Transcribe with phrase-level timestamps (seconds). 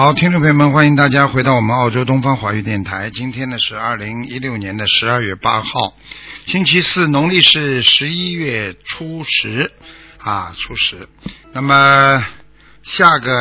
[0.00, 3.10] 好，听众朋友们，欢迎大家回到我们澳洲东方华语电台。
[3.10, 5.96] 今天呢是二零一六年的十二月八号，
[6.46, 9.72] 星期四，农历是十一月初十
[10.18, 11.08] 啊，初十。
[11.52, 12.24] 那么
[12.84, 13.32] 下个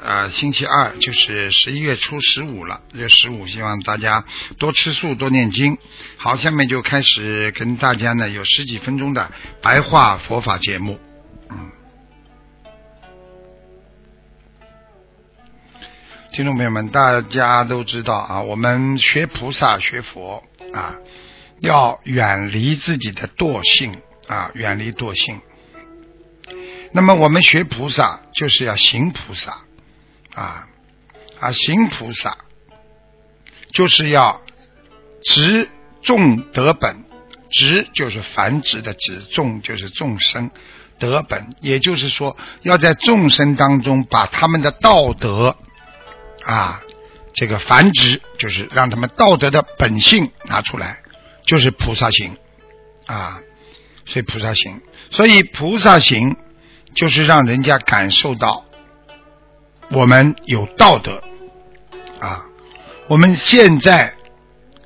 [0.00, 4.24] 呃星期二就是十一月初十五了，这十五希望大家
[4.58, 5.76] 多吃素，多念经。
[6.18, 11.00] 好，下面就开始跟大家呢有十几分钟的白话佛法节目。
[11.50, 11.72] 嗯
[16.32, 20.42] 听众朋友们，大家都知道啊，我们学菩萨、学佛
[20.74, 20.96] 啊，
[21.60, 25.40] 要远离自己的惰性啊，远离惰性。
[26.92, 29.62] 那么我们学菩萨，就是要行菩萨
[30.34, 30.68] 啊
[31.40, 32.36] 啊，行菩萨
[33.72, 34.42] 就是要
[35.24, 35.70] 植
[36.02, 37.04] 众得本，
[37.50, 40.50] 植就是繁殖的植，众就是众生
[40.98, 45.56] 得本，也就是说，要在众生当中把他们的道德。
[46.46, 46.80] 啊，
[47.34, 51.00] 这个繁殖就是让他们道德的本性拿出来，
[51.44, 52.36] 就是菩萨行
[53.06, 53.40] 啊，
[54.06, 54.80] 所以菩萨行，
[55.10, 56.36] 所以菩萨行
[56.94, 58.64] 就是让人家感受到
[59.90, 61.20] 我们有道德
[62.20, 62.46] 啊。
[63.08, 64.14] 我们现在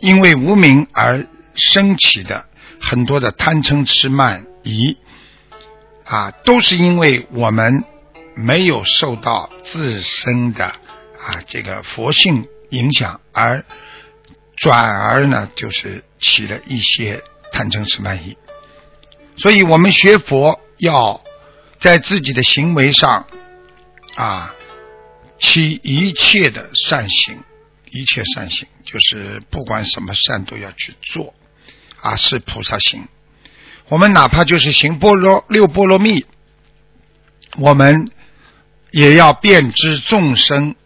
[0.00, 2.44] 因为无名而升起的
[2.82, 4.98] 很多的贪嗔痴慢疑
[6.04, 7.84] 啊，都是因为我们
[8.34, 10.74] 没有受到自身的。
[11.26, 13.64] 啊，这个佛性影响而
[14.54, 17.20] 转而呢，就是起了一些
[17.50, 18.36] 贪嗔痴慢疑。
[19.36, 21.20] 所以我们学佛要
[21.80, 23.26] 在自己的行为上
[24.14, 24.54] 啊，
[25.40, 27.40] 起一切的善行，
[27.90, 31.34] 一切善行就是不管什么善都要去做
[32.00, 33.08] 啊，是菩萨行。
[33.88, 36.24] 我们哪怕就是行波罗六波罗蜜，
[37.58, 38.12] 我们
[38.92, 40.76] 也要遍知众生。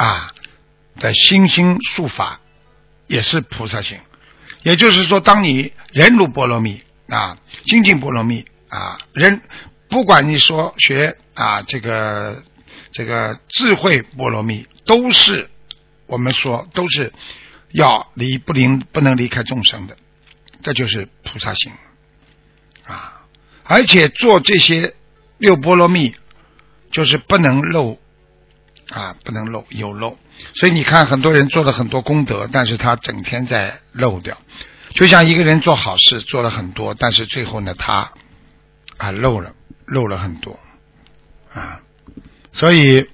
[0.00, 0.32] 啊，
[0.96, 2.40] 的心心术法
[3.06, 3.98] 也是菩萨行，
[4.62, 9.42] 也就是说，当你人如波罗蜜啊，精进波罗蜜啊，人
[9.90, 12.42] 不管你说学啊，这个
[12.92, 15.50] 这个智慧波罗蜜，都是
[16.06, 17.12] 我们说都是
[17.70, 19.98] 要离不离不能离开众生的，
[20.62, 21.72] 这就是菩萨行
[22.86, 23.20] 啊，
[23.64, 24.94] 而且做这些
[25.36, 26.14] 六波罗蜜，
[26.90, 28.00] 就是不能漏。
[28.90, 30.18] 啊，不能漏，有漏，
[30.54, 34.36] 所以你看，很多人做了很多功德，但是他整天在漏掉。
[34.94, 38.12] 就像一个人做好事做了很多，但是最后呢，他
[38.96, 39.54] 啊漏了，
[39.86, 40.58] 漏了很多
[41.54, 41.80] 啊。
[42.52, 43.08] 所以，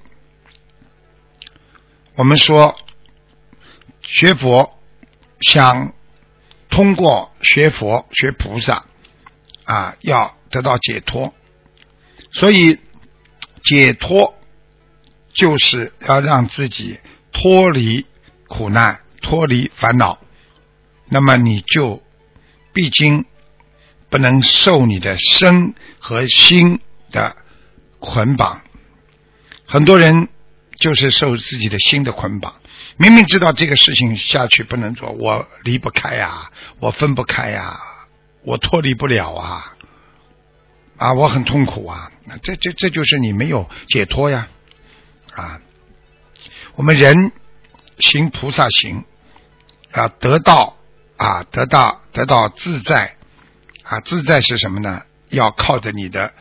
[2.14, 2.74] 我们说
[4.00, 4.78] 学佛，
[5.40, 5.92] 想
[6.70, 8.86] 通过学佛学菩萨
[9.64, 11.34] 啊，要得到解脱，
[12.32, 12.80] 所以
[13.62, 14.32] 解脱。
[15.36, 16.98] 就是要让自己
[17.30, 18.06] 脱离
[18.48, 20.18] 苦难、脱离烦恼，
[21.08, 22.02] 那么你就
[22.72, 23.26] 毕竟
[24.08, 26.80] 不能受你的身和心
[27.10, 27.36] 的
[28.00, 28.62] 捆绑。
[29.66, 30.28] 很多人
[30.78, 32.54] 就是受自己的心的捆绑，
[32.96, 37.78] 明明知道这个事情下去不能做，我离不开呀，我分不开呀，
[38.42, 39.74] 我脱离不了啊，
[40.96, 44.48] 啊，我很痛苦啊，那这这这就是你没有解脱呀。
[45.36, 45.60] 啊，
[46.76, 47.30] 我们人
[47.98, 49.04] 行菩萨行
[49.92, 50.76] 啊，得到
[51.18, 53.16] 啊，得到得到自在
[53.82, 55.02] 啊，自在是什么呢？
[55.28, 56.32] 要靠着你的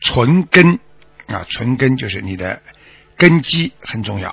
[0.00, 0.78] 纯根
[1.26, 2.62] 啊，纯根就是你的
[3.16, 4.32] 根基很重要。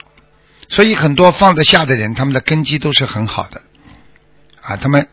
[0.69, 3.61] 所以很多放得下的人，他们的根基都是很好的
[4.61, 4.77] 啊。
[4.77, 5.09] 他们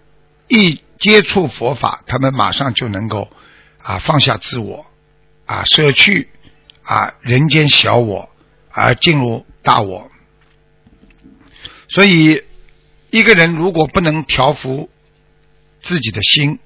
[0.49, 3.31] 一接触佛法，他们马上就能够
[3.83, 4.85] 啊放下自我
[5.47, 6.29] 啊，舍去
[6.83, 8.30] 啊人间小我。
[8.71, 10.11] 而进入大我，
[11.89, 12.45] 所以
[13.11, 14.89] 一个人如果不能调服
[15.81, 16.59] 自己的心，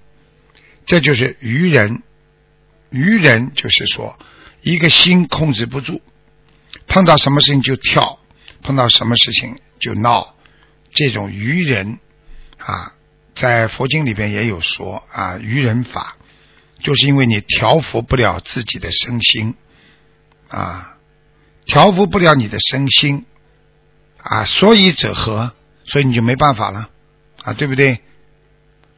[0.86, 2.02] 这就是愚人。
[2.90, 4.18] 愚人就是说，
[4.60, 6.00] 一个心控制不住，
[6.86, 8.20] 碰到什么事情就跳，
[8.62, 10.36] 碰到什么事情就闹，
[10.92, 11.98] 这种愚人
[12.58, 12.94] 啊，
[13.34, 16.16] 在佛经里边也有说啊，愚人法，
[16.82, 19.54] 就是因为你调服不了自己的身心。
[20.48, 20.93] 啊，
[21.66, 23.24] 调伏不了你的身心
[24.18, 25.52] 啊，所以者何？
[25.86, 26.88] 所以你就没办法了
[27.42, 28.00] 啊，对不对？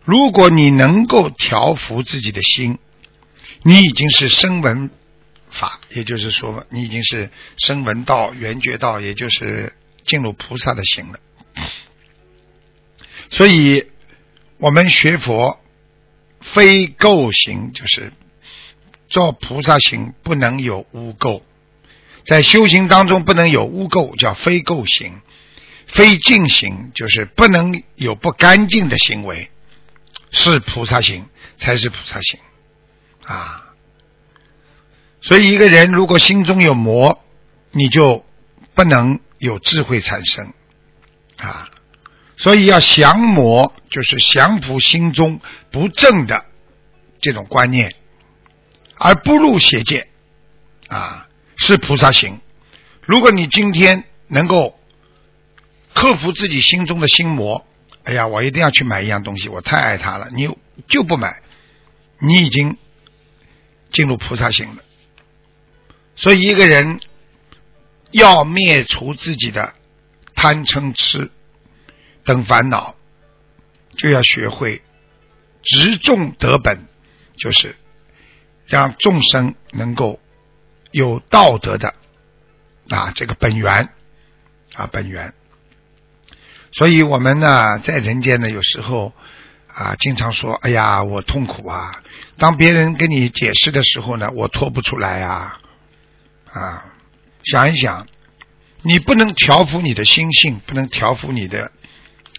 [0.05, 2.79] 如果你能够调伏自己的心，
[3.63, 4.91] 你已经是声闻
[5.51, 9.75] 法，也就是说，你已经是声闻道、缘觉道，也就是
[10.05, 11.19] 进入菩萨的行了。
[13.31, 13.87] 所以，
[14.59, 15.59] 我们学佛
[16.41, 18.13] 非垢行，就是
[19.09, 21.43] 做菩萨行不能有污垢，
[22.27, 25.21] 在修行当中不能有污垢，叫非垢行；
[25.87, 29.51] 非净行就是不能有不干净的行为。
[30.33, 31.27] 是菩萨行，
[31.57, 32.41] 才是菩萨行
[33.25, 33.73] 啊！
[35.23, 37.25] 所以一个人如果心中有魔，
[37.71, 38.25] 你就
[38.75, 40.53] 不能有智慧产生
[41.39, 41.71] 啊！
[42.37, 45.41] 所以要降魔，就是降服心中
[45.71, 46.45] 不正的
[47.21, 47.95] 这种观念，
[48.97, 50.09] 而不入邪见
[50.89, 51.26] 啊，
[51.57, 52.41] 是菩萨行。
[53.03, 54.79] 如果你今天能够
[55.95, 57.67] 克服自己心中的心魔。
[58.05, 60.29] 哎呀，我一定要去买一样东西，我太爱它了。
[60.31, 60.49] 你
[60.87, 61.43] 就不买，
[62.21, 62.77] 你已经
[63.91, 64.85] 进入菩萨行了。
[66.15, 67.01] 所以，一个人
[68.13, 69.75] 要灭除自己的
[70.37, 71.33] 贪嗔痴
[72.25, 72.95] 等烦恼，
[73.97, 74.83] 就要学会
[75.65, 76.87] 执众得本，
[77.37, 77.75] 就是
[78.67, 80.21] 让众生能够
[80.97, 81.95] 有道德的
[82.89, 83.91] 啊这个本源
[84.75, 85.35] 啊本源。
[86.73, 89.13] 所以我们呢，在人间呢，有时候
[89.69, 92.03] 啊，经常说：“哎呀，我痛苦啊！”
[92.39, 95.61] 当别人跟你解释的时候呢，我脱不出来啊！
[96.51, 96.87] 啊，
[97.45, 98.07] 想一想，
[98.81, 101.73] 你不能调伏你的心性，不能调伏你的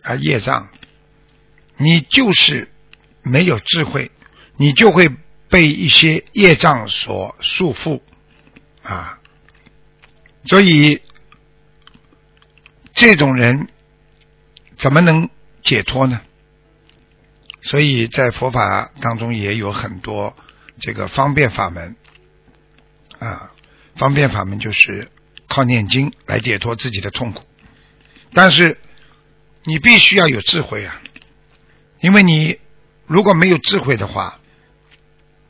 [0.01, 0.67] 啊业障，
[1.77, 2.71] 你就是
[3.21, 4.09] 没有智慧，
[4.55, 5.11] 你就会
[5.47, 8.01] 被一些业障所束缚
[8.87, 9.19] 啊！
[10.45, 11.01] 所以
[12.93, 13.67] 这种人。
[14.79, 15.31] 怎么能
[15.63, 16.21] 解脱呢？
[17.63, 20.37] 所以在佛法当中也有很多
[20.79, 21.95] 这个方便法门
[23.17, 23.51] 啊，
[23.95, 25.09] 方便法门就是
[25.47, 27.43] 靠念经来解脱自己的痛苦。
[28.33, 28.77] 但是
[29.63, 31.01] 你必须要有智慧啊，
[31.99, 32.59] 因为你
[33.07, 34.39] 如果没有智慧的话，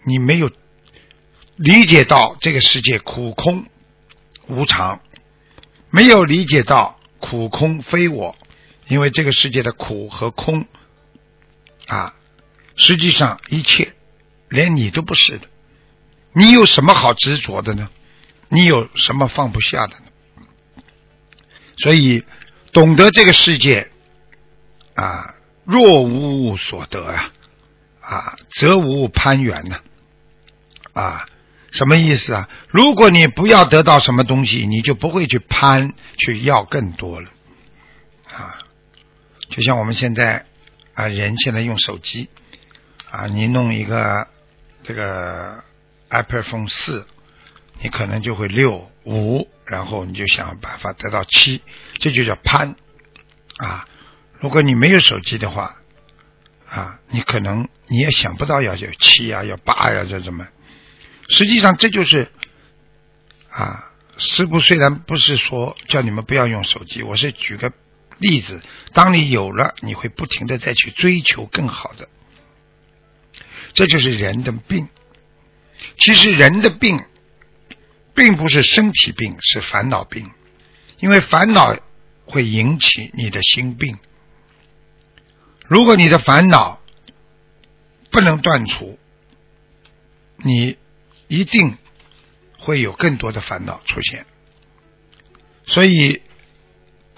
[0.05, 0.49] 你没有
[1.57, 3.65] 理解到这个世界苦空
[4.47, 5.01] 无常，
[5.89, 8.35] 没有理解到苦空非我。
[8.87, 10.65] 因为这个世界的苦和空
[11.87, 12.13] 啊，
[12.77, 13.93] 实际上一切
[14.47, 15.47] 连你都不是的，
[16.31, 17.89] 你有什么好执着的呢？
[18.47, 20.83] 你有什么放不下的呢？
[21.79, 22.23] 所以
[22.71, 23.89] 懂得这个世界
[24.93, 27.33] 啊，若无所得啊，
[27.99, 29.79] 啊，则无攀缘呢，
[30.93, 31.27] 啊，
[31.77, 32.49] 什么意思啊？
[32.69, 37.29] 如果你不要得到什么东西，你就不会去攀，去要更多了，
[38.33, 38.57] 啊。
[39.49, 40.45] 就像我们现在
[40.95, 42.29] 啊，人现在用手机
[43.11, 44.27] 啊，你弄一个
[44.83, 45.63] 这个
[46.09, 47.05] iPhone 四，
[47.81, 51.61] 你可能就会六五，然后你就想办法得到七，
[51.99, 52.75] 这就叫攀
[53.57, 53.87] 啊。
[54.39, 55.77] 如果你没有手机的话
[56.67, 60.47] 啊，你可能你也想不到要有七呀，要八呀，这怎么？
[61.27, 62.31] 实际上这就是
[63.49, 67.71] 啊，师傅虽然不是说叫你们不要用手机，我是举个。
[68.19, 72.09] 例子，当你有了，你会不停的再去追求更好的，
[73.75, 74.87] 这就是人的病。
[75.99, 76.99] 其实人的病，
[78.15, 80.31] 并不是身体病，是烦恼病，
[80.99, 81.77] 因为烦恼
[82.25, 83.99] 会引起你的心病。
[85.67, 86.81] 如果你的烦恼
[88.09, 88.97] 不能断除，
[90.37, 90.75] 你
[91.27, 91.77] 一定
[92.57, 94.25] 会有更多的烦恼出现。
[95.65, 96.21] 所以。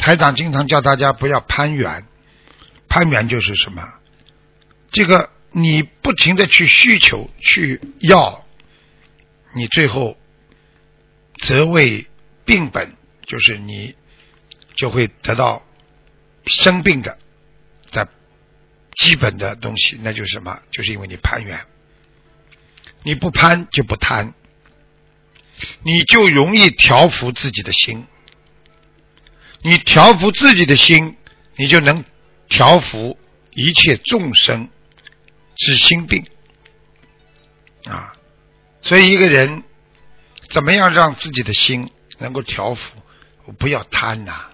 [0.02, 2.06] 台长经常叫大家不要攀缘，
[2.88, 3.84] 攀缘就是什么？
[4.92, 8.46] 这个你不停的去需求、去要，
[9.54, 10.18] 你最后
[11.36, 12.08] 则为
[12.46, 13.94] 病本，就是你
[14.74, 15.66] 就会得到
[16.46, 17.18] 生病的
[17.92, 18.08] 的
[18.96, 20.62] 基本的东西，那就是什么？
[20.72, 21.60] 就是因为你攀缘，
[23.04, 24.34] 你不攀就不贪，
[25.84, 28.06] 你就容易调服自己的心。
[29.62, 31.18] 你调服自己的心，
[31.56, 32.06] 你就能
[32.48, 33.20] 调服
[33.52, 34.70] 一切众生
[35.56, 36.26] 之心病
[37.86, 38.14] 啊！
[38.82, 39.64] 所以一个人
[40.50, 43.02] 怎么样让自己的心能够调服？
[43.46, 44.46] 我不要贪呐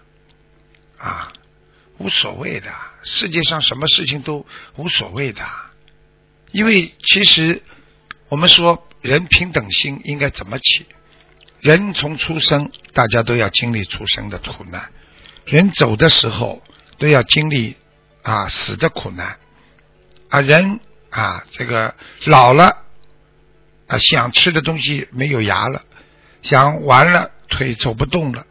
[0.97, 1.33] 啊！
[1.97, 2.73] 无所谓的，
[3.03, 5.45] 世界上什么事情都无所谓的，
[6.51, 7.61] 因为其实
[8.29, 10.85] 我们说人平等心应该怎么起？
[11.61, 14.81] 人从出生，大家都要经历出生的苦难；
[15.45, 16.61] 人走的时候，
[16.97, 17.77] 都要经历
[18.23, 19.37] 啊死的苦难。
[20.29, 20.79] 啊，人
[21.11, 22.77] 啊，这个老了
[23.87, 25.83] 啊，想吃的东西没有牙了，
[26.41, 28.45] 想完了腿走不动了，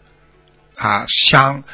[0.77, 1.65] 啊，想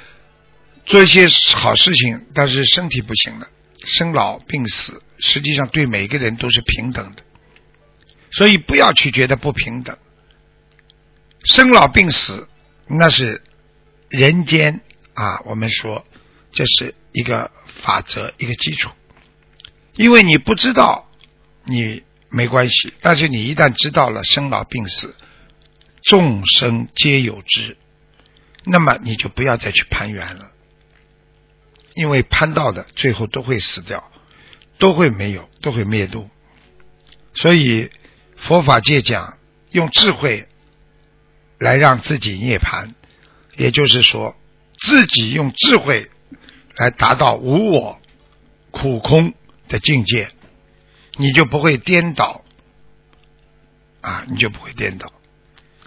[0.87, 3.49] 做一些好事情，但是身体不行了，
[3.85, 7.23] 生老病死，实际上对每个人都是平等的，
[8.30, 9.99] 所以不要去觉得不平等。
[11.44, 12.49] 生老病死，
[12.87, 13.42] 那是
[14.08, 14.80] 人间
[15.14, 16.04] 啊，我们说
[16.52, 17.50] 这是一个
[17.82, 18.90] 法则，一个基础。
[19.94, 21.10] 因为你不知道，
[21.64, 25.14] 你没关系；但是你一旦知道了生老病死，
[26.02, 27.76] 众生皆有之，
[28.64, 30.50] 那么你就不要再去攀缘了。
[31.94, 34.10] 因为攀到的最后都会死掉，
[34.78, 36.30] 都会没有，都会灭度。
[37.34, 37.90] 所以
[38.40, 39.38] 佛法界讲
[39.70, 40.49] 用智慧
[41.59, 42.94] 来让自己涅槃，
[43.56, 44.37] 也就是说，
[44.80, 46.11] 自己用智慧
[46.76, 48.00] 来达到无我、
[48.73, 49.32] 苦空。
[49.70, 50.28] 的境界，
[51.14, 52.44] 你就不会颠倒
[54.00, 55.12] 啊，你就不会颠倒。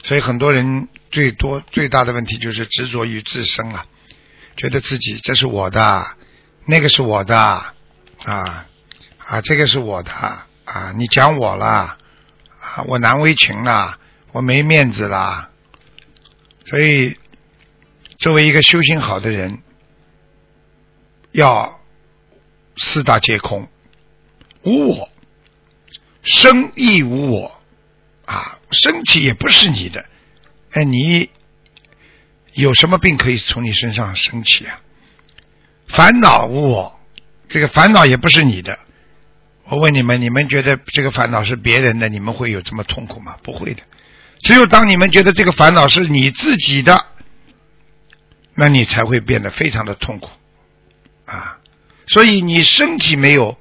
[0.05, 3.85] 所以很多人最多最大的问题就是执着于自身了，
[4.55, 6.15] 觉得自己这是我的，
[6.65, 7.75] 那个是我的啊
[9.17, 11.97] 啊，这个是我的啊，你讲我了
[12.87, 13.99] 我难为情了，
[14.31, 15.49] 我没面子了。
[16.65, 17.17] 所以，
[18.17, 19.61] 作为一个修行好的人，
[21.31, 21.79] 要
[22.77, 23.67] 四大皆空。
[24.63, 25.09] 无我，
[26.23, 27.61] 生亦无我
[28.25, 30.05] 啊，身体也不是你的，
[30.71, 31.29] 哎，你
[32.53, 34.79] 有什么病可以从你身上升起啊？
[35.89, 36.99] 烦恼无我，
[37.49, 38.79] 这个烦恼也不是你的。
[39.65, 43.37] 我问你们，你们觉得这个烦恼是别人的，你们会有这么痛苦吗？
[43.43, 43.83] 不会的。
[44.39, 47.05] 只有当你们觉得这个烦恼是你自己的，
[48.55, 50.29] 那你才会变得非常的痛苦
[51.25, 51.59] 啊。
[52.07, 53.57] 所以你身体没有。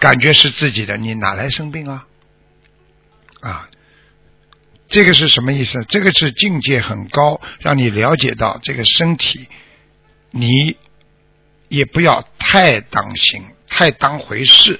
[0.00, 2.06] 感觉是自己的，你哪来生病啊？
[3.40, 3.68] 啊，
[4.88, 5.84] 这个是什么意思？
[5.88, 9.48] 这个是境界很高，让你了解到这个身体，
[10.30, 10.76] 你
[11.66, 14.78] 也不要太当心、太当回事。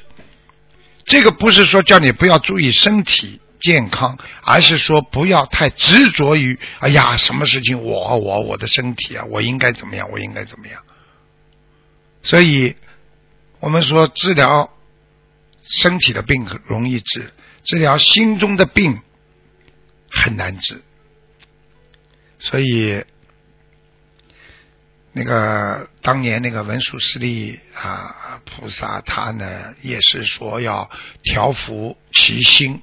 [1.09, 10.09] 这个不是说叫你不要注意身体健康，而是说不要太执着于哎呀，什么事情我我我的身体啊，我应该怎么样？
[10.13, 10.83] 我应该怎么样？
[12.23, 12.77] 所以
[13.61, 14.73] 我们说治疗。
[15.71, 17.31] 身体的病容易治，
[17.63, 19.03] 治疗心中的病
[20.11, 20.81] 很难治。
[22.39, 23.05] 所以，
[25.19, 30.89] 那个当年那个文殊师利啊菩萨，他呢也是说要
[31.25, 32.81] 调伏其心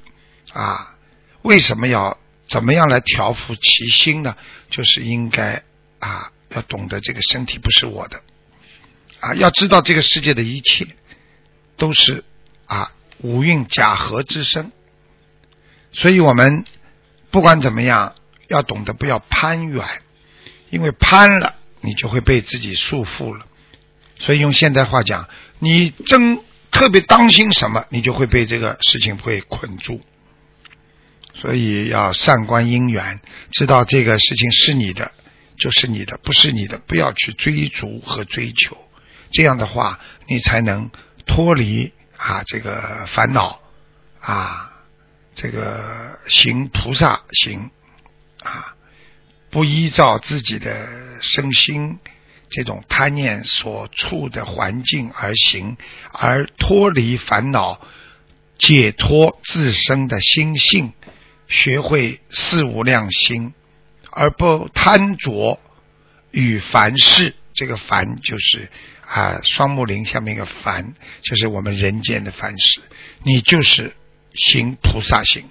[0.52, 0.98] 啊。
[1.42, 2.18] 为什么要
[2.50, 4.36] 怎么样来调伏其心呢？
[4.70, 5.64] 就是应该
[6.00, 8.22] 啊，要懂得这个身体不是我的
[9.22, 10.88] 啊，要知道这个世界的一切
[11.78, 12.24] 都是。
[12.68, 14.72] 啊，五蕴假合之身，
[15.92, 16.66] 所以我们
[17.30, 18.16] 不管怎么样，
[18.48, 19.86] 要懂得不要攀缘，
[20.72, 23.46] 因为攀了，你就会被自己束缚了。
[24.20, 30.02] 所以用现代话讲，你真特别当心什么，你就会被这个事情会捆住。
[31.36, 35.12] 所以要善观因缘，知道这个事情是你的，
[35.58, 38.78] 就是你的；不是你的，不要去追逐和追求。
[39.32, 40.90] 这样的话，你才能
[41.26, 41.94] 脱离。
[42.18, 43.60] 啊，这个烦恼
[44.22, 44.72] 啊，
[45.36, 47.70] 这个行菩萨行
[48.42, 48.74] 啊，
[49.50, 50.88] 不依照自己的
[51.22, 52.00] 身心
[52.50, 55.78] 这种贪念所处的环境而行，
[56.12, 57.80] 而脱离烦恼，
[58.58, 60.94] 解脱自身的心性，
[61.48, 63.54] 学会四无量心，
[64.12, 65.60] 而不贪着
[66.32, 67.36] 与凡事。
[67.54, 68.70] 这个凡就是。
[69.08, 72.82] 啊，双木林下面一个凡，就是我们人间的凡事。
[73.22, 73.96] 你就是
[74.34, 75.48] 行菩萨行。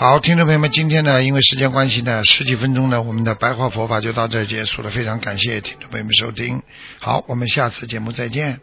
[0.00, 4.90] 好，听众朋友们，今天呢，因为时间关系呢，十几分钟呢，我们的白话佛法就到这结束了。
[4.90, 6.62] 非常感谢听众朋友们收听。
[7.00, 8.60] 好，我们下次节目再见。